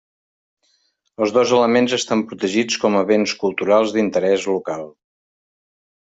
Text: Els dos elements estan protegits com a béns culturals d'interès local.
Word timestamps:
Els 1.25 1.33
dos 1.35 1.53
elements 1.57 1.93
estan 1.97 2.23
protegits 2.31 2.79
com 2.85 2.97
a 3.01 3.05
béns 3.13 3.35
culturals 3.45 3.95
d'interès 3.99 4.49
local. 4.55 4.91